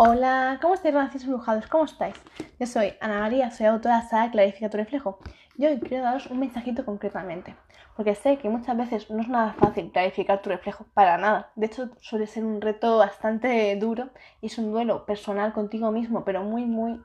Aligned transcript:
Hola, 0.00 0.60
¿cómo 0.62 0.74
estáis, 0.74 0.94
relaciones 0.94 1.24
embrujados? 1.24 1.66
¿Cómo 1.66 1.84
estáis? 1.84 2.14
Yo 2.60 2.66
soy 2.68 2.92
Ana 3.00 3.18
María, 3.18 3.50
soy 3.50 3.66
autora 3.66 4.06
de 4.08 4.30
Clarifica 4.30 4.70
tu 4.70 4.76
reflejo. 4.76 5.18
Yo 5.56 5.70
hoy 5.70 5.80
quiero 5.80 6.04
daros 6.04 6.28
un 6.28 6.38
mensajito 6.38 6.84
concretamente, 6.84 7.56
porque 7.96 8.14
sé 8.14 8.38
que 8.38 8.48
muchas 8.48 8.76
veces 8.76 9.10
no 9.10 9.20
es 9.20 9.26
nada 9.26 9.54
fácil 9.54 9.90
clarificar 9.90 10.40
tu 10.40 10.50
reflejo, 10.50 10.86
para 10.94 11.18
nada. 11.18 11.50
De 11.56 11.66
hecho, 11.66 11.90
suele 12.00 12.28
ser 12.28 12.44
un 12.44 12.60
reto 12.60 12.98
bastante 12.98 13.74
duro 13.74 14.10
y 14.40 14.46
es 14.46 14.56
un 14.58 14.70
duelo 14.70 15.04
personal 15.04 15.52
contigo 15.52 15.90
mismo, 15.90 16.24
pero 16.24 16.44
muy, 16.44 16.64
muy 16.64 17.02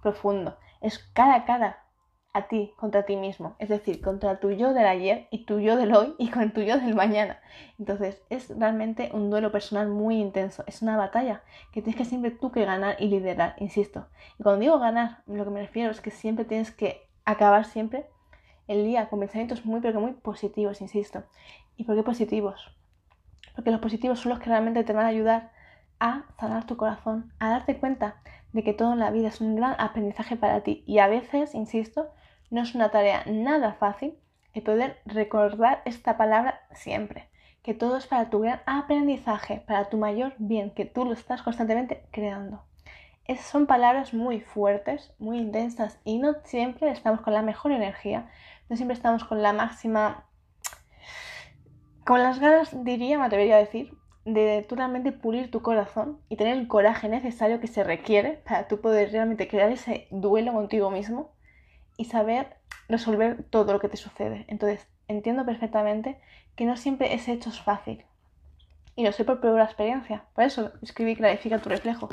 profundo. 0.00 0.56
Es 0.80 1.00
cara 1.14 1.34
a 1.34 1.44
cara 1.44 1.82
a 2.32 2.46
ti 2.46 2.72
contra 2.76 3.04
ti 3.04 3.16
mismo, 3.16 3.56
es 3.58 3.68
decir, 3.68 4.00
contra 4.00 4.38
tu 4.38 4.50
yo 4.50 4.72
del 4.74 4.86
ayer 4.86 5.28
y 5.30 5.44
tu 5.44 5.60
yo 5.60 5.76
del 5.76 5.94
hoy 5.94 6.14
y 6.18 6.30
con 6.30 6.52
tu 6.52 6.60
yo 6.60 6.78
del 6.78 6.94
mañana. 6.94 7.40
Entonces 7.78 8.22
es 8.28 8.48
realmente 8.56 9.10
un 9.12 9.30
duelo 9.30 9.50
personal 9.50 9.88
muy 9.88 10.20
intenso, 10.20 10.62
es 10.66 10.82
una 10.82 10.96
batalla 10.96 11.42
que 11.72 11.82
tienes 11.82 11.96
que 11.96 12.04
siempre 12.04 12.30
tú 12.30 12.52
que 12.52 12.64
ganar 12.64 12.96
y 12.98 13.08
liderar, 13.08 13.54
insisto. 13.58 14.06
Y 14.38 14.42
cuando 14.42 14.60
digo 14.60 14.78
ganar, 14.78 15.22
lo 15.26 15.44
que 15.44 15.50
me 15.50 15.60
refiero 15.60 15.90
es 15.90 16.00
que 16.00 16.10
siempre 16.10 16.44
tienes 16.44 16.70
que 16.70 17.08
acabar 17.24 17.64
siempre 17.64 18.06
el 18.68 18.84
día 18.84 19.08
con 19.08 19.20
pensamientos 19.20 19.64
muy 19.64 19.80
pero 19.80 19.94
que 19.94 20.00
muy 20.00 20.12
positivos, 20.12 20.80
insisto. 20.80 21.24
¿Y 21.76 21.84
por 21.84 21.96
qué 21.96 22.02
positivos? 22.02 22.76
Porque 23.54 23.70
los 23.70 23.80
positivos 23.80 24.20
son 24.20 24.30
los 24.30 24.38
que 24.38 24.50
realmente 24.50 24.84
te 24.84 24.92
van 24.92 25.06
a 25.06 25.08
ayudar 25.08 25.50
a 26.00 26.24
sanar 26.38 26.66
tu 26.66 26.76
corazón, 26.76 27.32
a 27.40 27.50
darte 27.50 27.78
cuenta 27.78 28.16
de 28.52 28.62
que 28.62 28.72
todo 28.72 28.92
en 28.92 29.00
la 29.00 29.10
vida 29.10 29.28
es 29.28 29.40
un 29.40 29.56
gran 29.56 29.74
aprendizaje 29.78 30.36
para 30.36 30.60
ti 30.62 30.84
y 30.86 30.98
a 30.98 31.08
veces, 31.08 31.54
insisto, 31.54 32.10
no 32.50 32.62
es 32.62 32.74
una 32.74 32.90
tarea 32.90 33.22
nada 33.26 33.74
fácil 33.74 34.18
el 34.54 34.62
poder 34.62 34.98
recordar 35.04 35.82
esta 35.84 36.16
palabra 36.16 36.60
siempre, 36.72 37.28
que 37.62 37.74
todo 37.74 37.96
es 37.96 38.06
para 38.06 38.30
tu 38.30 38.40
gran 38.40 38.60
aprendizaje, 38.66 39.62
para 39.66 39.88
tu 39.88 39.98
mayor 39.98 40.34
bien, 40.38 40.70
que 40.70 40.84
tú 40.84 41.04
lo 41.04 41.12
estás 41.12 41.42
constantemente 41.42 42.06
creando. 42.10 42.64
Esas 43.24 43.46
son 43.46 43.66
palabras 43.66 44.14
muy 44.14 44.40
fuertes, 44.40 45.12
muy 45.18 45.38
intensas 45.38 46.00
y 46.04 46.18
no 46.18 46.36
siempre 46.44 46.90
estamos 46.90 47.20
con 47.20 47.34
la 47.34 47.42
mejor 47.42 47.72
energía, 47.72 48.30
no 48.68 48.76
siempre 48.76 48.96
estamos 48.96 49.24
con 49.24 49.42
la 49.42 49.52
máxima, 49.52 50.24
con 52.06 52.22
las 52.22 52.38
ganas, 52.38 52.84
diría, 52.84 53.18
me 53.18 53.26
atrevería 53.26 53.56
a 53.56 53.60
decir, 53.60 53.92
de 54.24 54.64
tú 54.66 54.76
realmente 54.76 55.12
pulir 55.12 55.50
tu 55.50 55.60
corazón 55.62 56.20
y 56.28 56.36
tener 56.36 56.56
el 56.56 56.68
coraje 56.68 57.08
necesario 57.08 57.60
que 57.60 57.66
se 57.66 57.84
requiere 57.84 58.42
para 58.46 58.66
tú 58.66 58.80
poder 58.80 59.12
realmente 59.12 59.48
crear 59.48 59.70
ese 59.70 60.08
duelo 60.10 60.52
contigo 60.52 60.90
mismo 60.90 61.32
y 61.98 62.06
saber 62.06 62.56
resolver 62.88 63.44
todo 63.50 63.74
lo 63.74 63.80
que 63.80 63.90
te 63.90 63.98
sucede. 63.98 64.46
Entonces, 64.48 64.88
entiendo 65.08 65.44
perfectamente 65.44 66.18
que 66.56 66.64
no 66.64 66.78
siempre 66.78 67.12
ese 67.12 67.32
hecho 67.32 67.50
es 67.50 67.60
fácil. 67.60 68.06
Y 68.96 69.04
lo 69.04 69.12
sé 69.12 69.24
por 69.24 69.40
propia 69.40 69.64
experiencia. 69.64 70.24
Por 70.34 70.44
eso 70.44 70.72
escribí 70.80 71.14
Clarifica 71.14 71.58
tu 71.58 71.68
reflejo. 71.68 72.08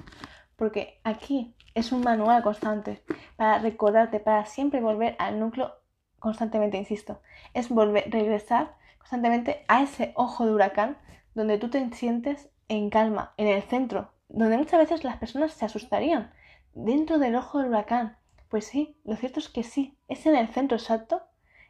Porque 0.57 0.99
aquí 1.03 1.55
es 1.73 1.91
un 1.91 2.01
manual 2.01 2.43
constante 2.43 3.01
para 3.37 3.59
recordarte, 3.59 4.19
para 4.19 4.45
siempre 4.45 4.81
volver 4.81 5.15
al 5.19 5.39
núcleo 5.39 5.73
constantemente, 6.19 6.77
insisto. 6.77 7.21
Es 7.53 7.69
volver, 7.69 8.09
regresar 8.09 8.75
constantemente 8.97 9.63
a 9.67 9.83
ese 9.83 10.11
ojo 10.15 10.45
de 10.45 10.53
huracán 10.53 10.97
donde 11.33 11.57
tú 11.57 11.69
te 11.69 11.87
sientes 11.91 12.49
en 12.67 12.89
calma, 12.89 13.33
en 13.37 13.47
el 13.47 13.61
centro, 13.63 14.11
donde 14.29 14.57
muchas 14.57 14.79
veces 14.79 15.03
las 15.03 15.17
personas 15.17 15.53
se 15.53 15.65
asustarían, 15.65 16.31
dentro 16.73 17.19
del 17.19 17.35
ojo 17.35 17.59
del 17.59 17.69
huracán. 17.69 18.17
Pues 18.55 18.67
sí, 18.67 18.95
lo 19.03 19.17
cierto 19.17 19.41
es 19.41 19.49
que 19.49 19.63
sí, 19.63 19.97
es 20.07 20.25
en 20.25 20.33
el 20.33 20.47
centro 20.47 20.77
exacto, 20.77 21.21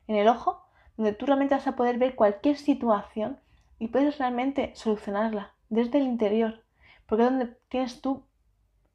en 0.08 0.18
el 0.18 0.28
ojo, 0.28 0.68
donde 0.98 1.14
tú 1.14 1.26
realmente 1.26 1.56
vas 1.56 1.66
a 1.66 1.76
poder 1.76 1.98
ver 1.98 2.14
cualquier 2.14 2.58
situación 2.58 3.40
y 3.80 3.88
puedes 3.88 4.20
realmente 4.20 4.72
solucionarla 4.76 5.56
desde 5.70 5.98
el 5.98 6.04
interior, 6.04 6.64
porque 7.08 7.24
es 7.24 7.30
donde 7.32 7.48
tienes 7.70 8.02
tú 8.02 8.28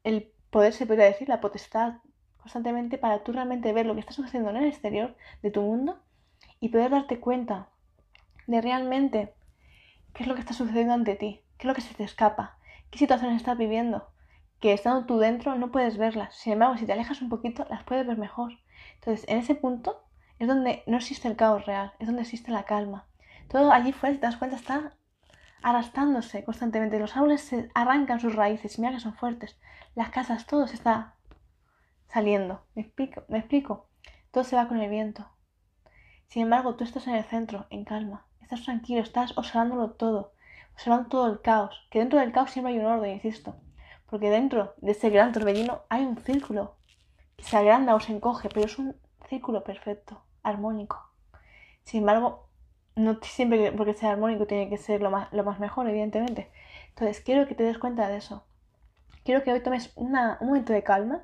el 0.05 0.31
poder, 0.51 0.71
se 0.71 0.85
podría 0.85 1.03
decir, 1.03 1.27
la 1.27 1.41
potestad 1.41 1.95
constantemente 2.37 2.97
para 2.97 3.25
tú 3.25 3.33
realmente 3.33 3.73
ver 3.73 3.85
lo 3.85 3.93
que 3.93 3.99
está 3.99 4.13
sucediendo 4.13 4.51
en 4.51 4.55
el 4.55 4.69
exterior 4.69 5.17
de 5.41 5.51
tu 5.51 5.61
mundo 5.61 5.99
y 6.61 6.69
poder 6.69 6.91
darte 6.91 7.19
cuenta 7.19 7.67
de 8.47 8.61
realmente 8.61 9.33
qué 10.13 10.23
es 10.23 10.29
lo 10.29 10.35
que 10.35 10.39
está 10.39 10.53
sucediendo 10.53 10.93
ante 10.93 11.17
ti, 11.17 11.41
qué 11.57 11.63
es 11.63 11.67
lo 11.67 11.75
que 11.75 11.81
se 11.81 11.93
te 11.93 12.05
escapa, 12.05 12.57
qué 12.89 12.99
situaciones 12.99 13.35
estás 13.35 13.57
viviendo, 13.57 14.07
que 14.61 14.73
estando 14.73 15.05
tú 15.05 15.17
dentro 15.17 15.55
no 15.55 15.71
puedes 15.71 15.97
verlas. 15.97 16.35
Sin 16.35 16.53
embargo, 16.53 16.77
si 16.77 16.85
te 16.85 16.93
alejas 16.93 17.21
un 17.21 17.29
poquito, 17.29 17.65
las 17.69 17.83
puedes 17.83 18.07
ver 18.07 18.17
mejor. 18.17 18.53
Entonces, 18.95 19.27
en 19.27 19.39
ese 19.39 19.55
punto 19.55 20.03
es 20.39 20.47
donde 20.47 20.83
no 20.87 20.97
existe 20.97 21.27
el 21.27 21.35
caos 21.35 21.65
real, 21.65 21.93
es 21.99 22.07
donde 22.07 22.21
existe 22.21 22.51
la 22.51 22.63
calma. 22.63 23.07
Todo 23.49 23.71
allí 23.73 23.91
fuera, 23.91 24.13
si 24.15 24.21
te 24.21 24.27
das 24.27 24.37
cuenta, 24.37 24.55
está 24.55 24.93
arrastrándose 25.61 26.45
constantemente. 26.45 26.99
Los 26.99 27.15
árboles 27.17 27.41
se 27.41 27.69
arrancan 27.75 28.21
sus 28.21 28.35
raíces, 28.35 28.79
mira 28.79 28.93
que 28.93 29.01
son 29.01 29.15
fuertes. 29.15 29.59
Las 29.95 30.09
casas, 30.09 30.47
todo 30.47 30.67
se 30.67 30.75
está 30.75 31.15
saliendo. 32.07 32.63
¿Me 32.75 32.83
explico? 32.83 33.23
¿Me 33.27 33.39
explico? 33.39 33.89
Todo 34.31 34.45
se 34.45 34.55
va 34.55 34.69
con 34.69 34.79
el 34.79 34.89
viento. 34.89 35.27
Sin 36.27 36.43
embargo, 36.43 36.75
tú 36.75 36.85
estás 36.85 37.07
en 37.07 37.15
el 37.15 37.25
centro, 37.25 37.67
en 37.69 37.83
calma 37.83 38.25
estás 38.51 38.65
tranquilo, 38.65 39.01
estás 39.01 39.37
observándolo 39.37 39.91
todo, 39.91 40.33
observando 40.73 41.07
todo 41.07 41.31
el 41.31 41.41
caos, 41.41 41.87
que 41.89 41.99
dentro 41.99 42.19
del 42.19 42.33
caos 42.33 42.51
siempre 42.51 42.73
hay 42.73 42.79
un 42.79 42.85
orden, 42.85 43.13
insisto, 43.13 43.55
porque 44.11 44.29
dentro 44.29 44.75
de 44.77 44.91
ese 44.91 45.09
gran 45.09 45.31
torbellino 45.31 45.83
hay 45.87 46.03
un 46.03 46.17
círculo 46.17 46.75
que 47.37 47.45
se 47.45 47.55
agranda 47.55 47.95
o 47.95 47.99
se 48.01 48.11
encoge, 48.11 48.49
pero 48.49 48.65
es 48.65 48.77
un 48.77 48.95
círculo 49.29 49.63
perfecto, 49.63 50.21
armónico. 50.43 51.09
Sin 51.83 52.01
embargo, 52.01 52.49
no 52.95 53.17
siempre 53.21 53.71
porque 53.71 53.93
sea 53.93 54.11
armónico 54.11 54.45
tiene 54.45 54.69
que 54.69 54.77
ser 54.77 55.01
lo 55.01 55.09
más, 55.09 55.31
lo 55.31 55.45
más 55.45 55.61
mejor, 55.61 55.87
evidentemente. 55.87 56.51
Entonces, 56.89 57.21
quiero 57.21 57.47
que 57.47 57.55
te 57.55 57.63
des 57.63 57.77
cuenta 57.77 58.09
de 58.09 58.17
eso. 58.17 58.43
Quiero 59.23 59.43
que 59.43 59.53
hoy 59.53 59.63
tomes 59.63 59.93
un 59.95 60.11
momento 60.41 60.73
de 60.73 60.83
calma 60.83 61.23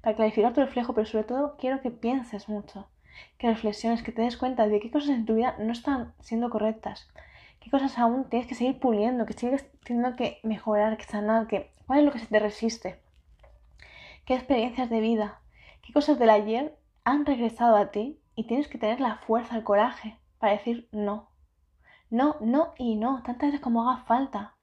para 0.00 0.14
clarificar 0.14 0.52
tu 0.54 0.60
reflejo, 0.60 0.94
pero 0.94 1.06
sobre 1.06 1.24
todo 1.24 1.56
quiero 1.58 1.80
que 1.82 1.90
pienses 1.90 2.48
mucho 2.48 2.88
que 3.36 3.48
reflexiones, 3.48 4.04
que 4.04 4.12
te 4.12 4.22
des 4.22 4.36
cuenta 4.36 4.68
de 4.68 4.78
qué 4.78 4.92
cosas 4.92 5.10
en 5.10 5.26
tu 5.26 5.34
vida 5.34 5.56
no 5.58 5.72
están 5.72 6.14
siendo 6.20 6.50
correctas, 6.50 7.08
cosas 7.68 7.98
aún 7.98 8.28
tienes 8.28 8.48
que 8.48 8.54
seguir 8.54 8.78
puliendo, 8.78 9.26
que 9.26 9.32
sigues 9.32 9.70
teniendo 9.84 10.16
que 10.16 10.40
mejorar, 10.42 10.96
que 10.96 11.04
sanar, 11.04 11.46
que 11.46 11.72
cuál 11.86 12.00
es 12.00 12.04
lo 12.04 12.12
que 12.12 12.18
se 12.18 12.26
te 12.26 12.38
resiste, 12.38 13.00
qué 14.24 14.34
experiencias 14.34 14.90
de 14.90 15.00
vida, 15.00 15.40
qué 15.82 15.92
cosas 15.92 16.18
del 16.18 16.30
ayer 16.30 16.76
han 17.04 17.26
regresado 17.26 17.76
a 17.76 17.90
ti 17.90 18.20
y 18.34 18.44
tienes 18.44 18.68
que 18.68 18.78
tener 18.78 19.00
la 19.00 19.16
fuerza, 19.16 19.56
el 19.56 19.64
coraje 19.64 20.18
para 20.38 20.52
decir 20.52 20.88
no. 20.92 21.30
No, 22.10 22.36
no 22.40 22.72
y 22.78 22.96
no, 22.96 23.22
tantas 23.22 23.48
veces 23.48 23.60
como 23.60 23.88
haga 23.88 24.04
falta. 24.04 24.54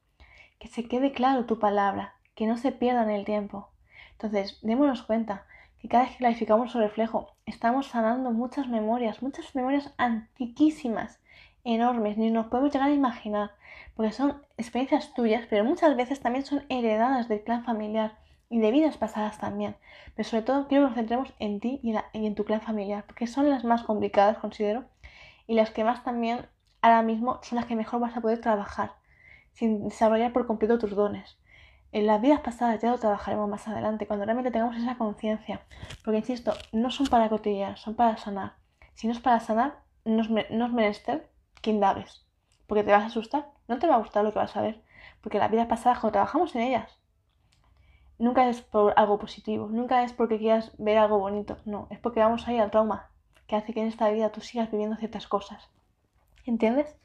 Que 0.60 0.68
se 0.68 0.88
quede 0.88 1.12
claro 1.12 1.46
tu 1.46 1.60
palabra, 1.60 2.16
que 2.34 2.48
no 2.48 2.58
se 2.58 2.72
pierda 2.72 3.04
en 3.04 3.10
el 3.10 3.26
tiempo. 3.26 3.70
Entonces, 4.14 4.60
démonos 4.62 5.04
cuenta 5.04 5.46
y 5.82 5.88
cada 5.88 6.06
vez 6.06 6.14
que 6.14 6.20
clarificamos 6.20 6.72
su 6.72 6.80
reflejo, 6.80 7.36
estamos 7.46 7.88
sanando 7.88 8.32
muchas 8.32 8.68
memorias, 8.68 9.22
muchas 9.22 9.54
memorias 9.54 9.94
antiquísimas, 9.98 11.20
enormes, 11.66 12.18
ni 12.18 12.32
nos 12.32 12.48
podemos 12.48 12.72
llegar 12.72 12.90
a 12.90 12.94
imaginar, 12.94 13.52
porque 13.96 14.14
son 14.14 14.42
experiencias 14.58 15.14
tuyas, 15.14 15.46
pero 15.50 15.66
muchas 15.66 15.96
veces 15.98 16.22
también 16.22 16.46
son 16.46 16.64
heredadas 16.70 17.28
del 17.28 17.44
clan 17.44 17.66
familiar 17.66 18.18
y 18.50 18.60
de 18.60 18.72
vidas 18.72 18.98
pasadas 18.98 19.40
también. 19.40 19.76
Pero 20.16 20.30
sobre 20.30 20.44
todo 20.44 20.68
quiero 20.68 20.86
que 20.86 20.90
nos 20.90 20.96
centremos 20.96 21.34
en 21.40 21.60
ti 21.60 21.80
y 21.84 21.96
en, 22.14 22.36
tu 22.36 22.46
clan 22.46 22.62
familiar, 22.62 23.04
porque 23.06 23.28
son 23.28 23.50
las 23.50 23.64
más 23.64 23.84
complicadas, 23.84 24.38
considero, 24.38 24.86
y 25.48 25.56
las 25.56 25.72
que 25.72 25.84
más 25.84 26.04
también 26.04 26.46
ahora 26.82 27.02
mismo 27.02 27.40
son 27.44 27.58
las 27.58 27.66
que 27.66 27.76
mejor 27.76 28.00
vas 28.00 28.16
a 28.16 28.22
poder 28.22 28.40
trabajar, 28.40 28.94
sin 29.54 29.84
desarrollar 29.84 30.32
por 30.32 30.48
completo 30.48 30.80
tus 30.80 30.96
dones. 30.96 31.38
En 31.92 32.08
las 32.08 32.22
vidas 32.22 32.42
pasadas 32.42 32.82
ya 32.82 32.92
lo 32.92 33.00
trabajaremos 33.00 33.50
más 33.50 33.68
adelante, 33.68 34.06
cuando 34.06 34.26
realmente 34.26 34.52
tengamos 34.52 34.76
esa 34.76 34.98
conciencia. 34.98 35.62
Porque, 36.04 36.20
insisto, 36.20 36.54
no 36.74 36.92
son 36.92 37.08
para 37.08 37.30
cotillar, 37.30 37.78
son 37.78 37.96
para 37.96 38.18
sanar. 38.18 38.56
Si 38.96 39.08
no 39.08 39.14
es 39.14 39.20
para 39.20 39.40
sanar, 39.40 39.80
no 40.04 40.22
es, 40.22 40.30
menester 40.74 41.30
que 41.66 41.72
indagues. 41.72 42.26
Porque 42.68 42.84
te 42.84 42.92
vas 42.92 43.04
a 43.04 43.08
asustar, 43.08 43.52
no 43.68 43.78
te 43.80 43.88
va 43.88 43.96
a 43.96 44.00
gustar 44.00 44.24
lo 44.24 44.32
que 44.32 44.40
vas 44.40 44.56
a 44.56 44.62
ver. 44.62 44.82
Porque 45.22 45.40
las 45.40 45.52
vidas 45.52 45.68
pasadas, 45.68 46.00
cuando 46.00 46.14
trabajamos 46.14 46.56
en 46.56 46.62
ellas, 46.62 47.00
nunca 48.18 48.48
es 48.48 48.62
por 48.62 48.94
algo 48.96 49.20
positivo, 49.20 49.68
nunca 49.68 50.04
es 50.04 50.14
porque 50.14 50.38
quieras 50.38 50.72
ver 50.78 50.98
algo 50.98 51.20
bonito, 51.20 51.58
no, 51.66 51.88
es 51.90 52.00
porque 52.00 52.22
vamos 52.22 52.48
ahí 52.48 52.60
al 52.60 52.72
trauma, 52.72 53.10
que 53.48 53.56
hace 53.56 53.74
que 53.74 53.82
en 53.82 53.88
esta 53.88 54.10
vida 54.10 54.32
tú 54.32 54.42
sigas 54.42 54.72
viviendo 54.72 54.96
ciertas 54.96 55.28
cosas. 55.28 55.70
¿Entiendes? 56.46 56.96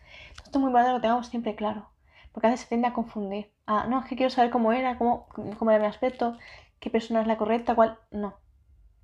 Esto 0.44 0.58
es 0.58 0.60
muy 0.60 0.68
importante 0.68 0.90
que 0.90 0.96
lo 0.98 1.00
tengamos 1.00 1.26
siempre 1.26 1.56
claro 1.56 1.90
porque 2.32 2.46
a 2.46 2.50
veces 2.50 2.64
se 2.64 2.68
tiende 2.68 2.88
a 2.88 2.92
confundir. 2.92 3.52
Ah, 3.66 3.86
no, 3.88 4.00
es 4.00 4.06
que 4.06 4.16
quiero 4.16 4.30
saber 4.30 4.50
cómo 4.50 4.72
era, 4.72 4.98
cómo 4.98 5.26
era 5.70 5.80
mi 5.80 5.86
aspecto, 5.86 6.36
qué 6.78 6.90
persona 6.90 7.20
es 7.20 7.26
la 7.26 7.36
correcta, 7.36 7.74
cuál. 7.74 7.98
No. 8.10 8.34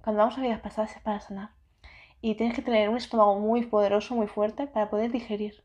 Cuando 0.03 0.21
vamos 0.21 0.39
a 0.39 0.41
vidas 0.41 0.61
pasadas 0.61 0.97
es 0.97 1.03
para 1.03 1.21
sanar. 1.21 1.51
Y 2.21 2.35
tienes 2.35 2.57
que 2.57 2.63
tener 2.63 2.89
un 2.89 2.97
estómago 2.97 3.39
muy 3.39 3.67
poderoso, 3.67 4.15
muy 4.15 4.27
fuerte, 4.27 4.67
para 4.67 4.91
poder 4.91 5.11
digerir 5.13 5.65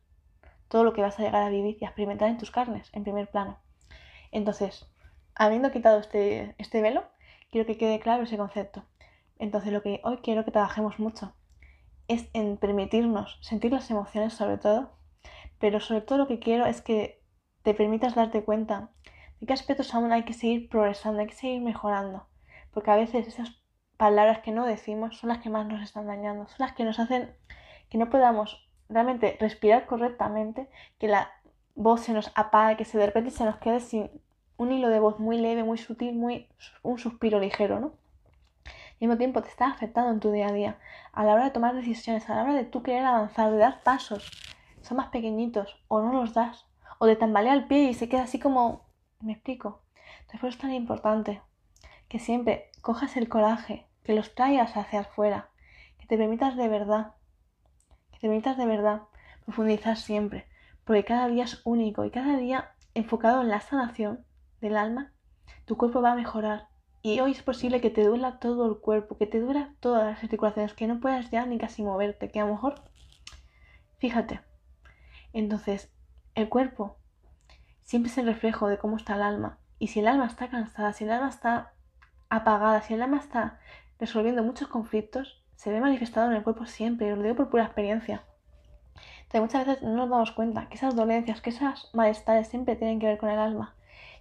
todo 0.68 0.84
lo 0.84 0.94
que 0.94 1.02
vas 1.02 1.20
a 1.20 1.24
llegar 1.24 1.44
a 1.44 1.50
vivir 1.50 1.78
y 1.80 1.86
a 1.86 1.88
experimentar 1.90 2.30
en 2.30 2.38
tus 2.38 2.52
carnes, 2.52 2.90
en 2.94 3.04
primer 3.04 3.30
plano. 3.30 3.60
Entonces, 4.32 4.90
habiendo 5.36 5.72
quitado 5.72 6.00
este, 6.00 6.56
este 6.58 6.82
velo, 6.82 7.04
quiero 7.52 7.68
que 7.68 7.78
quede 7.78 8.00
claro 8.00 8.24
ese 8.24 8.38
concepto. 8.38 8.86
Entonces, 9.40 9.74
lo 9.74 9.82
que 9.82 10.02
hoy 10.04 10.18
quiero 10.18 10.46
que 10.46 10.52
trabajemos 10.52 11.00
mucho 11.00 11.34
es 12.08 12.30
en 12.34 12.58
permitirnos 12.58 13.38
sentir 13.42 13.72
las 13.72 13.90
emociones 13.90 14.34
sobre 14.34 14.58
todo, 14.58 14.92
pero 15.60 15.80
sobre 15.80 16.02
todo 16.02 16.18
lo 16.18 16.28
que 16.28 16.40
quiero 16.40 16.66
es 16.66 16.82
que 16.82 17.22
te 17.64 17.74
permitas 17.74 18.16
darte 18.16 18.44
cuenta 18.44 18.92
en 19.40 19.48
qué 19.48 19.54
aspectos 19.54 19.94
aún 19.94 20.12
hay 20.12 20.24
que 20.24 20.34
seguir 20.34 20.70
progresando, 20.70 21.22
hay 21.22 21.28
que 21.28 21.36
seguir 21.36 21.62
mejorando. 21.62 22.28
Porque 22.72 22.92
a 22.92 22.96
veces 22.96 23.28
esas 23.28 23.61
palabras 24.02 24.40
que 24.40 24.52
no 24.52 24.66
decimos 24.66 25.16
son 25.20 25.28
las 25.30 25.44
que 25.44 25.52
más 25.52 25.68
nos 25.68 25.80
están 25.80 26.08
dañando, 26.08 26.48
son 26.48 26.56
las 26.58 26.74
que 26.74 26.84
nos 26.84 26.98
hacen 26.98 27.36
que 27.88 28.00
no 28.00 28.10
podamos 28.10 28.68
realmente 28.90 29.38
respirar 29.40 29.86
correctamente, 29.86 30.68
que 30.98 31.08
la 31.08 31.30
voz 31.76 32.02
se 32.02 32.12
nos 32.12 32.32
apague, 32.34 32.78
que 32.78 32.84
se 32.84 32.98
de 32.98 33.06
repente 33.06 33.30
se 33.30 33.46
nos 33.46 33.58
quede 33.58 33.80
sin 33.80 34.10
un 34.58 34.72
hilo 34.72 34.90
de 34.90 35.00
voz 35.00 35.20
muy 35.20 35.38
leve, 35.38 35.64
muy 35.64 35.78
sutil, 35.78 36.16
muy 36.16 36.50
un 36.82 36.98
suspiro 36.98 37.40
ligero, 37.40 37.80
¿no? 37.80 37.94
Al 38.66 39.02
mismo 39.02 39.18
tiempo 39.18 39.44
te 39.44 39.50
está 39.50 39.68
afectando 39.68 40.10
en 40.10 40.20
tu 40.20 40.32
día 40.32 40.48
a 40.48 40.52
día, 40.52 40.80
a 41.14 41.24
la 41.24 41.34
hora 41.34 41.44
de 41.44 41.52
tomar 41.52 41.76
decisiones, 41.76 42.28
a 42.28 42.34
la 42.34 42.42
hora 42.42 42.56
de 42.56 42.66
tú 42.66 42.82
querer 42.82 43.06
avanzar, 43.06 43.52
de 43.52 43.58
dar 43.58 43.84
pasos, 43.84 44.32
son 44.82 44.98
más 44.98 45.10
pequeñitos 45.10 45.80
o 45.90 46.02
no 46.02 46.12
los 46.12 46.34
das, 46.34 46.66
o 46.98 47.06
de 47.06 47.18
tambalear 47.18 47.56
el 47.56 47.68
pie 47.68 47.84
y 47.84 47.94
se 47.94 48.10
queda 48.10 48.24
así 48.24 48.40
como, 48.40 48.82
me 49.20 49.34
explico. 49.34 49.84
Entonces 50.22 50.40
por 50.40 50.50
eso 50.50 50.58
es 50.58 50.62
tan 50.62 50.74
importante 50.74 51.40
que 52.10 52.18
siempre 52.18 52.72
cojas 52.82 53.16
el 53.16 53.30
coraje, 53.30 53.86
que 54.04 54.14
los 54.14 54.34
traigas 54.36 54.76
hacia 54.78 55.02
afuera, 55.02 55.50
que 56.00 56.08
te 56.08 56.18
permitas 56.18 56.56
de 56.58 56.68
verdad, 56.68 57.14
que 58.12 58.20
te 58.20 58.28
permitas 58.28 58.58
de 58.58 58.66
verdad 58.66 59.04
profundizar 59.46 59.98
siempre, 59.98 60.48
porque 60.86 61.06
cada 61.06 61.28
día 61.28 61.44
es 61.44 61.62
único 61.64 62.06
y 62.06 62.12
cada 62.12 62.38
día 62.38 62.72
enfocado 62.94 63.42
en 63.42 63.50
la 63.50 63.62
sanación 63.62 64.26
del 64.60 64.78
alma, 64.78 65.14
tu 65.66 65.78
cuerpo 65.78 66.02
va 66.02 66.12
a 66.12 66.16
mejorar. 66.16 66.68
Y 67.04 67.20
hoy 67.20 67.32
es 67.32 67.42
posible 67.42 67.82
que 67.82 67.90
te 67.90 68.04
duela 68.04 68.38
todo 68.38 68.68
el 68.68 68.80
cuerpo, 68.80 69.18
que 69.18 69.26
te 69.26 69.40
duela 69.40 69.74
todas 69.80 70.06
las 70.06 70.24
articulaciones, 70.24 70.74
que 70.74 70.88
no 70.88 71.00
puedas 71.00 71.32
ya 71.32 71.46
ni 71.46 71.58
casi 71.58 71.82
moverte, 71.82 72.30
que 72.30 72.40
a 72.40 72.46
lo 72.46 72.54
mejor, 72.54 72.76
fíjate. 73.98 74.42
Entonces, 75.34 75.92
el 76.36 76.48
cuerpo 76.48 76.98
siempre 77.84 78.12
es 78.12 78.18
el 78.18 78.28
reflejo 78.28 78.68
de 78.68 78.78
cómo 78.78 78.98
está 78.98 79.16
el 79.16 79.24
alma. 79.24 79.60
Y 79.80 79.88
si 79.88 80.00
el 80.00 80.08
alma 80.08 80.28
está 80.28 80.50
cansada, 80.50 80.94
si 80.94 81.06
el 81.06 81.12
alma 81.12 81.30
está 81.30 81.74
apagada, 82.30 82.82
si 82.82 82.94
el 82.94 83.02
alma 83.02 83.18
está 83.18 83.60
resolviendo 84.02 84.44
muchos 84.44 84.68
conflictos, 84.68 85.42
se 85.56 85.72
ve 85.72 85.80
manifestado 85.80 86.30
en 86.30 86.36
el 86.36 86.44
cuerpo 86.44 86.66
siempre, 86.66 87.08
y 87.08 87.16
lo 87.16 87.22
digo 87.22 87.36
por 87.36 87.50
pura 87.50 87.66
experiencia. 87.66 88.24
Entonces 89.22 89.42
muchas 89.42 89.68
veces 89.68 89.84
no 89.84 89.96
nos 89.96 90.10
damos 90.10 90.32
cuenta 90.32 90.68
que 90.68 90.76
esas 90.76 90.96
dolencias, 90.96 91.40
que 91.40 91.52
esas 91.52 91.90
malestares 91.94 92.48
siempre 92.48 92.76
tienen 92.76 93.00
que 93.00 93.06
ver 93.06 93.20
con 93.20 93.30
el 93.30 93.40
alma. 93.40 93.76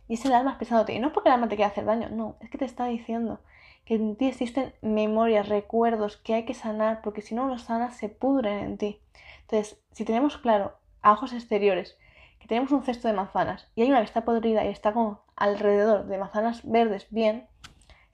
Y 0.07 0.15
es 0.15 0.25
el 0.27 0.35
alma 0.35 0.51
expresándote. 0.51 0.93
Y 0.93 1.01
no 1.01 1.09
es 1.09 1.15
porque 1.15 1.31
el 1.31 1.35
alma 1.35 1.49
te 1.49 1.57
quiera 1.57 1.71
hacer 1.71 1.87
daño, 1.87 2.11
no, 2.11 2.37
es 2.41 2.51
que 2.51 2.59
te 2.59 2.67
está 2.67 2.85
diciendo 2.85 3.41
que 3.87 3.95
en 3.95 4.17
ti 4.17 4.27
existen 4.27 4.75
memorias, 4.83 5.49
recuerdos 5.49 6.19
que 6.19 6.35
hay 6.35 6.45
que 6.45 6.55
sanar, 6.55 7.01
porque 7.03 7.23
si 7.23 7.35
no 7.35 7.49
los 7.49 7.63
sanas 7.63 7.97
se 7.97 8.11
pudren 8.11 8.59
en 8.59 8.79
ti. 8.79 9.01
Entonces, 9.41 9.81
si 9.93 10.05
tenemos 10.05 10.37
claro 10.37 10.75
a 11.01 11.13
ojos 11.13 11.33
exteriores 11.33 11.97
que 12.39 12.47
tenemos 12.47 12.71
un 12.71 12.83
cesto 12.83 13.09
de 13.09 13.15
manzanas 13.15 13.67
y 13.75 13.83
hay 13.83 13.91
una 13.91 14.01
que 14.01 14.07
está 14.07 14.25
podrida 14.27 14.65
y 14.65 14.69
está 14.69 14.93
como 14.93 15.23
alrededor 15.37 16.07
de 16.07 16.19
manzanas 16.19 16.61
verdes 16.65 17.07
bien, 17.11 17.49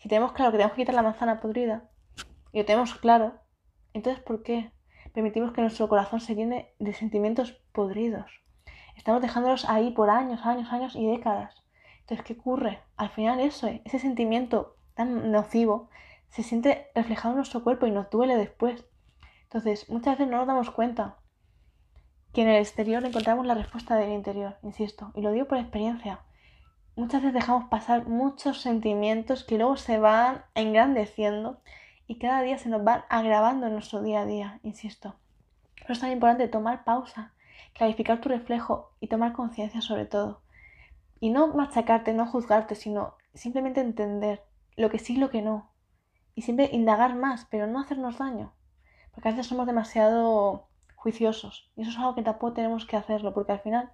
si 0.07 0.09
tenemos 0.09 0.35
claro 0.35 0.53
que 0.53 0.59
tenemos 0.59 0.77
que 0.77 0.83
quitar 0.83 0.95
la 0.95 1.03
manzana 1.03 1.41
podrida 1.41 1.91
y 2.53 2.59
lo 2.59 2.65
tenemos 2.65 2.95
claro, 2.95 3.41
entonces 3.93 4.23
¿por 4.23 4.45
qué 4.45 4.71
permitimos 5.13 5.53
que 5.53 5.63
nuestro 5.63 5.89
corazón 5.89 6.21
se 6.21 6.37
llene 6.37 6.73
de 6.79 6.95
sentimientos 6.95 7.61
podridos? 7.73 8.31
Estamos 8.97 9.21
dejándolos 9.21 9.69
ahí 9.69 9.91
por 9.91 10.09
años, 10.09 10.47
años, 10.47 10.73
años 10.73 10.95
y 10.95 11.05
décadas. 11.09 11.61
Entonces, 12.03 12.25
¿qué 12.25 12.35
ocurre? 12.35 12.79
Al 12.97 13.11
final 13.11 13.41
eso, 13.41 13.67
ese 13.85 13.99
sentimiento 13.99 14.77
tan 14.95 15.33
nocivo 15.33 15.89
se 16.29 16.45
siente 16.45 16.87
reflejado 16.95 17.33
en 17.33 17.39
nuestro 17.39 17.65
cuerpo 17.65 17.89
y 17.89 17.91
nos 17.91 18.09
duele 18.09 18.37
después. 18.37 18.87
Entonces, 19.43 19.91
muchas 19.91 20.19
veces 20.19 20.31
no 20.31 20.37
nos 20.37 20.47
damos 20.47 20.71
cuenta 20.71 21.17
que 22.33 22.43
en 22.43 22.49
el 22.49 22.63
exterior 22.63 23.05
encontramos 23.05 23.45
la 23.45 23.55
respuesta 23.55 23.97
del 23.97 24.13
interior, 24.13 24.57
insisto, 24.63 25.11
y 25.17 25.23
lo 25.23 25.33
digo 25.33 25.49
por 25.49 25.59
experiencia. 25.59 26.21
Muchas 26.97 27.21
veces 27.21 27.35
dejamos 27.35 27.69
pasar 27.69 28.09
muchos 28.09 28.63
sentimientos 28.63 29.45
que 29.45 29.59
luego 29.59 29.77
se 29.77 29.99
van 29.99 30.47
engrandeciendo 30.55 31.61
y 32.07 32.19
cada 32.19 32.41
día 32.41 32.57
se 32.57 32.71
nos 32.71 32.85
van 32.85 33.05
agravando 33.11 33.67
en 33.67 33.75
nuestro 33.75 34.01
día 34.01 34.23
a 34.23 34.25
día, 34.25 34.61
insisto. 34.63 35.15
Pero 35.75 35.93
es 35.93 36.01
tan 36.01 36.11
importante 36.11 36.49
tomar 36.49 36.85
pausa, 36.85 37.35
clarificar 37.75 38.23
tu 38.23 38.31
reflejo 38.31 38.93
y 38.99 39.09
tomar 39.09 39.35
conciencia 39.35 39.83
sobre 39.83 40.07
todo. 40.07 40.41
Y 41.21 41.29
no 41.29 41.49
machacarte, 41.49 42.15
no 42.15 42.27
juzgarte, 42.27 42.75
sino 42.75 43.13
simplemente 43.35 43.83
entender 43.83 44.43
lo 44.75 44.89
que 44.89 44.99
sí 44.99 45.17
y 45.17 45.19
lo 45.19 45.29
que 45.29 45.43
no. 45.43 45.69
Y 46.35 46.43
siempre 46.43 46.71
indagar 46.73 47.15
más, 47.15 47.45
pero 47.51 47.67
no 47.67 47.79
hacernos 47.79 48.17
daño. 48.17 48.55
Porque 49.13 49.29
a 49.29 49.33
veces 49.33 49.49
somos 49.49 49.67
demasiado 49.67 50.67
juiciosos. 50.95 51.71
Y 51.77 51.83
eso 51.83 51.91
es 51.91 51.99
algo 51.99 52.15
que 52.15 52.23
tampoco 52.23 52.55
tenemos 52.55 52.87
que 52.87 52.97
hacerlo, 52.97 53.35
porque 53.35 53.53
al 53.53 53.61
final 53.61 53.91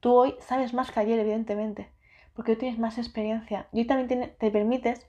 tú 0.00 0.14
hoy 0.14 0.34
sabes 0.40 0.72
más 0.72 0.90
que 0.90 1.00
ayer, 1.00 1.18
evidentemente. 1.18 1.92
Porque 2.38 2.52
hoy 2.52 2.58
tienes 2.58 2.78
más 2.78 2.98
experiencia. 2.98 3.66
Y 3.72 3.84
también 3.86 4.32
te 4.38 4.50
permites 4.52 5.08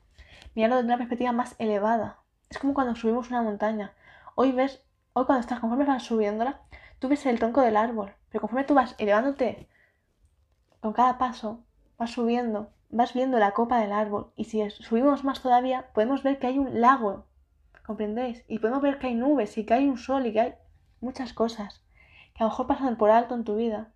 mirarlo 0.55 0.77
desde 0.77 0.87
una 0.87 0.97
perspectiva 0.97 1.31
más 1.31 1.53
elevada. 1.59 2.17
Es 2.49 2.57
como 2.57 2.73
cuando 2.73 2.95
subimos 2.95 3.29
una 3.29 3.43
montaña. 3.43 3.93
Hoy 4.33 4.51
ves, 4.51 4.81
hoy 5.13 5.25
cuando 5.25 5.41
estás, 5.41 5.59
conforme 5.59 5.85
vas 5.85 6.01
subiéndola, 6.01 6.61
tú 6.97 7.07
ves 7.07 7.23
el 7.27 7.37
tronco 7.37 7.61
del 7.61 7.77
árbol. 7.77 8.13
Pero 8.31 8.41
conforme 8.41 8.63
tú 8.63 8.73
vas 8.73 8.95
elevándote 8.97 9.69
con 10.79 10.91
cada 10.91 11.19
paso 11.19 11.63
vas 11.99 12.09
subiendo, 12.09 12.71
vas 12.89 13.13
viendo 13.13 13.37
la 13.37 13.51
copa 13.51 13.79
del 13.79 13.91
árbol 13.91 14.31
y 14.35 14.45
si 14.45 14.67
subimos 14.71 15.23
más 15.23 15.39
todavía 15.39 15.91
podemos 15.93 16.23
ver 16.23 16.39
que 16.39 16.47
hay 16.47 16.57
un 16.57 16.81
lago, 16.81 17.27
¿comprendéis? 17.85 18.43
Y 18.47 18.57
podemos 18.57 18.81
ver 18.81 18.97
que 18.97 19.05
hay 19.05 19.13
nubes 19.13 19.55
y 19.59 19.67
que 19.67 19.75
hay 19.75 19.87
un 19.87 19.99
sol 19.99 20.25
y 20.25 20.33
que 20.33 20.39
hay 20.39 20.55
muchas 20.99 21.33
cosas 21.33 21.83
que 22.33 22.43
a 22.43 22.47
lo 22.47 22.49
mejor 22.49 22.65
pasan 22.65 22.97
por 22.97 23.11
alto 23.11 23.35
en 23.35 23.43
tu 23.43 23.55
vida 23.55 23.91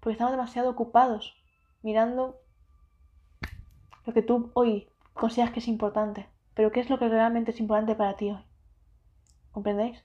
porque 0.00 0.14
estamos 0.14 0.32
demasiado 0.32 0.70
ocupados 0.70 1.36
mirando 1.82 2.40
lo 4.04 4.12
que 4.12 4.22
tú 4.22 4.50
hoy 4.54 4.88
consideras 5.12 5.52
que 5.52 5.60
es 5.60 5.68
importante, 5.68 6.28
pero 6.54 6.72
¿qué 6.72 6.80
es 6.80 6.90
lo 6.90 6.98
que 6.98 7.08
realmente 7.08 7.50
es 7.50 7.60
importante 7.60 7.94
para 7.94 8.16
ti 8.16 8.30
hoy? 8.30 8.44
¿Comprendéis? 9.52 10.04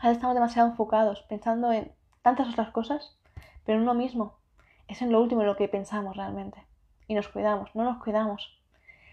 A 0.00 0.06
veces 0.06 0.18
estamos 0.18 0.34
demasiado 0.34 0.68
enfocados 0.68 1.22
pensando 1.22 1.72
en 1.72 1.92
tantas 2.22 2.48
otras 2.48 2.70
cosas, 2.70 3.18
pero 3.64 3.78
en 3.78 3.82
uno 3.82 3.94
mismo, 3.94 4.38
es 4.86 5.02
en 5.02 5.12
lo 5.12 5.20
último 5.20 5.42
en 5.42 5.46
lo 5.46 5.56
que 5.56 5.68
pensamos 5.68 6.16
realmente. 6.16 6.64
Y 7.06 7.14
nos 7.14 7.28
cuidamos, 7.28 7.74
no 7.74 7.84
nos 7.84 8.02
cuidamos. 8.02 8.60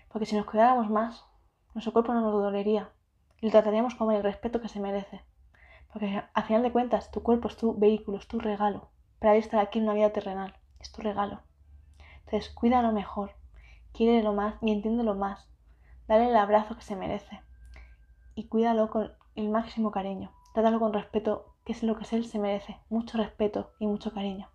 Porque 0.09 0.25
si 0.25 0.35
nos 0.35 0.45
cuidáramos 0.45 0.89
más, 0.89 1.25
nuestro 1.73 1.91
cuerpo 1.91 2.13
no 2.13 2.21
nos 2.21 2.33
dolería. 2.33 2.91
Y 3.41 3.47
lo 3.47 3.51
trataríamos 3.51 3.95
con 3.95 4.11
el 4.11 4.23
respeto 4.23 4.61
que 4.61 4.69
se 4.69 4.79
merece. 4.79 5.21
Porque 5.91 6.23
al 6.33 6.44
final 6.44 6.63
de 6.63 6.71
cuentas, 6.71 7.11
tu 7.11 7.23
cuerpo 7.23 7.47
es 7.47 7.57
tu 7.57 7.77
vehículo, 7.77 8.18
es 8.18 8.27
tu 8.27 8.39
regalo. 8.39 8.89
Para 9.19 9.35
estar 9.35 9.59
aquí 9.59 9.79
en 9.79 9.85
una 9.85 9.94
vida 9.94 10.11
terrenal. 10.11 10.56
Es 10.79 10.91
tu 10.91 11.01
regalo. 11.01 11.41
Entonces, 12.25 12.50
cuídalo 12.53 12.91
mejor. 12.91 13.35
Lo 14.00 14.33
más 14.33 14.56
y 14.62 14.71
entiéndelo 14.71 15.15
más. 15.15 15.50
Dale 16.07 16.30
el 16.30 16.36
abrazo 16.36 16.75
que 16.75 16.81
se 16.81 16.95
merece. 16.95 17.42
Y 18.35 18.47
cuídalo 18.47 18.90
con 18.90 19.11
el 19.35 19.49
máximo 19.49 19.92
cariño. 19.92 20.31
Trátalo 20.54 20.80
con 20.80 20.94
respeto, 20.94 21.56
que 21.66 21.71
es 21.71 21.81
lo 21.83 21.97
que 21.97 22.16
él 22.16 22.25
se 22.25 22.40
merece. 22.40 22.78
Mucho 22.90 23.18
respeto 23.18 23.71
y 23.80 23.87
mucho 23.87 24.14
cariño. 24.14 24.49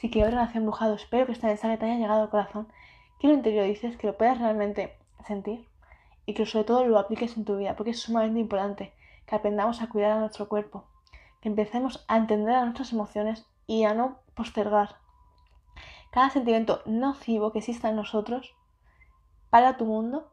Que 0.00 0.24
hoy 0.24 0.30
Relación 0.30 0.64
Brujado, 0.64 0.94
espero 0.94 1.26
que 1.26 1.32
este 1.32 1.46
mensaje 1.46 1.76
te 1.76 1.84
haya 1.84 1.96
llegado 1.96 2.22
al 2.22 2.30
corazón, 2.30 2.66
que 3.20 3.28
lo 3.28 3.34
interiorices, 3.34 3.96
que 3.96 4.08
lo 4.08 4.16
puedas 4.16 4.38
realmente 4.38 4.98
sentir 5.24 5.68
y 6.26 6.34
que 6.34 6.44
sobre 6.44 6.64
todo 6.64 6.84
lo 6.84 6.98
apliques 6.98 7.36
en 7.36 7.44
tu 7.44 7.56
vida, 7.56 7.76
porque 7.76 7.90
es 7.90 8.00
sumamente 8.00 8.40
importante 8.40 8.92
que 9.26 9.36
aprendamos 9.36 9.80
a 9.80 9.88
cuidar 9.88 10.10
a 10.10 10.18
nuestro 10.18 10.48
cuerpo, 10.48 10.86
que 11.40 11.48
empecemos 11.48 12.04
a 12.08 12.16
entender 12.16 12.56
a 12.56 12.64
nuestras 12.64 12.92
emociones 12.92 13.46
y 13.68 13.84
a 13.84 13.94
no 13.94 14.18
postergar. 14.34 14.96
Cada 16.10 16.30
sentimiento 16.30 16.82
nocivo 16.84 17.52
que 17.52 17.60
exista 17.60 17.88
en 17.88 17.96
nosotros 17.96 18.56
para 19.52 19.76
tu 19.76 19.84
mundo, 19.84 20.32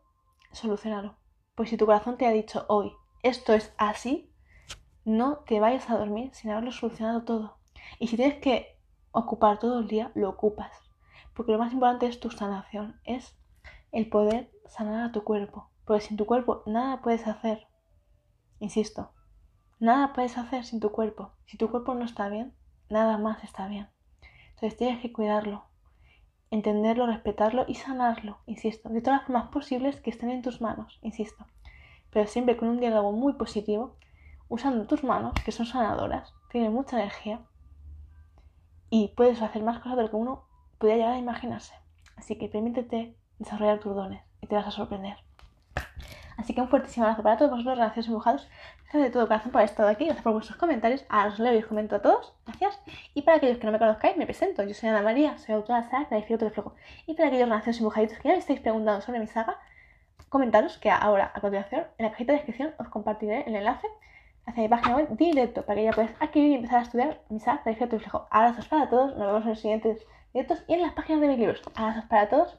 solucionalo. 0.54 1.18
Pues 1.54 1.70
si 1.70 1.76
tu 1.76 1.86
corazón 1.86 2.18
te 2.18 2.26
ha 2.26 2.32
dicho 2.32 2.64
hoy, 2.70 2.94
esto 3.22 3.54
es 3.54 3.74
así, 3.78 4.34
no 5.04 5.40
te 5.40 5.60
vayas 5.60 5.90
a 5.90 5.98
dormir 5.98 6.34
sin 6.34 6.52
haberlo 6.52 6.72
solucionado 6.72 7.26
todo. 7.26 7.58
Y 8.00 8.08
si 8.08 8.16
tienes 8.16 8.40
que 8.40 8.80
ocupar 9.12 9.60
todo 9.60 9.80
el 9.80 9.90
día, 9.90 10.14
lo 10.16 10.30
ocupas. 10.30 10.72
Porque 11.34 11.52
lo 11.52 11.58
más 11.58 11.74
importante 11.74 12.06
es 12.06 12.22
tu 12.22 12.32
sanación, 12.32 12.98
es 13.04 13.38
el 13.92 14.08
poder 14.08 14.54
sanar 14.68 15.10
a 15.10 15.12
tu 15.12 15.26
cuerpo. 15.26 15.70
Porque 15.84 16.00
sin 16.00 16.16
tu 16.16 16.26
cuerpo 16.26 16.64
nada 16.66 17.02
puedes 17.02 17.28
hacer. 17.28 17.68
Insisto, 18.60 19.12
nada 19.82 20.14
puedes 20.14 20.38
hacer 20.38 20.64
sin 20.64 20.80
tu 20.80 20.94
cuerpo. 20.94 21.34
Si 21.46 21.58
tu 21.58 21.70
cuerpo 21.70 21.94
no 21.94 22.06
está 22.06 22.30
bien, 22.30 22.56
nada 22.90 23.18
más 23.18 23.44
está 23.44 23.68
bien. 23.68 23.90
Entonces 24.52 24.78
tienes 24.78 25.02
que 25.02 25.12
cuidarlo, 25.12 25.66
entenderlo, 26.52 27.06
respetarlo 27.06 27.66
y 27.68 27.76
sanarlo, 27.76 28.38
insisto, 28.46 28.90
de 28.90 29.02
todas 29.02 29.20
las 29.20 29.28
formas 29.28 29.50
posibles 29.50 30.00
que 30.02 30.10
estén 30.10 30.30
en 30.30 30.42
tus 30.42 30.62
manos, 30.62 31.00
insisto. 31.02 31.46
Pero 32.12 32.28
siempre 32.28 32.58
con 32.58 32.70
un 32.70 32.80
diálogo 32.80 33.12
muy 33.12 33.34
positivo, 33.34 33.96
usando 34.48 34.88
tus 34.88 35.04
manos, 35.04 35.34
que 35.46 35.52
son 35.52 35.66
sanadoras, 35.66 36.34
tienen 36.52 36.74
mucha 36.74 36.98
energía, 36.98 37.42
y 38.90 39.10
puedes 39.10 39.42
hacer 39.42 39.62
más 39.62 39.80
cosas 39.80 39.98
de 39.98 40.04
lo 40.04 40.10
que 40.10 40.16
uno 40.16 40.46
podría 40.80 40.98
llegar 40.98 41.14
a 41.14 41.20
imaginarse. 41.20 41.74
Así 42.16 42.38
que 42.38 42.50
permítete 42.50 43.16
desarrollar 43.38 43.80
tus 43.80 43.96
dones 43.96 44.24
y 44.42 44.48
te 44.48 44.56
vas 44.56 44.68
a 44.68 44.72
sorprender. 44.72 45.18
Así 46.40 46.54
que 46.54 46.62
un 46.62 46.70
fuertísimo 46.70 47.06
abrazo 47.06 47.22
para 47.22 47.36
todos 47.36 47.52
vosotros, 47.52 47.78
gracias 47.78 48.08
dibujados. 48.08 48.48
Gracias 48.84 49.04
de 49.04 49.10
todo 49.10 49.28
corazón 49.28 49.52
por 49.52 49.60
haber 49.60 49.70
estado 49.70 49.90
aquí, 49.90 50.06
gracias 50.06 50.24
por 50.24 50.32
vuestros 50.32 50.58
comentarios. 50.58 51.06
Ahora 51.10 51.34
os 51.34 51.40
leo 51.40 51.54
y 51.54 51.58
os 51.58 51.66
comento 51.66 51.98
a 51.98 52.02
todos, 52.02 52.34
gracias. 52.46 52.80
Y 53.14 53.24
para 53.24 53.38
aquellos 53.38 53.58
que 53.58 53.66
no 53.66 53.74
me 53.74 53.78
conozcáis, 53.78 54.16
me 54.16 54.26
presento. 54.26 54.64
Yo 54.64 54.74
soy 54.74 54.88
Ana 54.88 55.02
María, 55.02 55.38
soy 55.38 55.56
autora 55.56 55.80
de 55.80 55.86
la 55.86 55.92
saga 55.92 56.08
Clarifico 56.08 56.40
tu 56.40 56.46
reflejo. 56.46 56.76
Y 57.08 57.14
para 57.14 57.28
aquellos 57.28 57.50
nacidos 57.50 57.80
dibujaditos 57.80 58.18
que 58.20 58.30
ya 58.30 58.36
me 58.36 58.40
estáis 58.40 58.62
preguntando 58.62 59.02
sobre 59.02 59.20
mi 59.20 59.28
saga, 59.28 59.58
comentaros 60.30 60.78
que 60.78 60.90
ahora, 60.90 61.30
a 61.36 61.42
continuación, 61.42 61.88
en 61.98 62.06
la 62.06 62.12
cajita 62.12 62.32
de 62.32 62.38
descripción 62.38 62.74
os 62.80 62.88
compartiré 62.88 63.44
el 63.46 63.56
enlace 63.58 63.88
hacia 64.46 64.64
mi 64.64 64.70
página 64.70 64.96
web 64.96 65.10
directo 65.18 65.64
para 65.64 65.76
que 65.76 65.84
ya 65.84 65.92
podáis 65.92 66.12
adquirir 66.22 66.52
y 66.52 66.56
empezar 66.56 66.80
a 66.80 66.84
estudiar 66.84 67.22
mi 67.28 67.42
saga 67.42 67.64
Clarifico 67.64 67.90
tu 67.90 67.98
reflejo. 67.98 68.28
Abrazos 68.32 68.66
para 68.70 68.90
todos, 68.90 69.18
nos 69.18 69.28
vemos 69.28 69.44
en 69.44 69.50
los 69.50 69.60
siguientes 69.60 70.08
directos 70.32 70.64
y 70.70 70.76
en 70.76 70.84
las 70.84 70.94
páginas 70.94 71.20
de 71.20 71.28
mis 71.28 71.38
libros. 71.38 71.62
Abrazos 71.76 72.06
para 72.06 72.30
todos, 72.30 72.58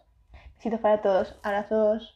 besitos 0.59 0.81
para 0.81 1.01
todos, 1.01 1.39
abrazos. 1.43 2.15